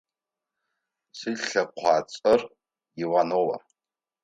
[1.17, 2.41] Слъэкъуацӏэр
[3.03, 3.57] Иванова.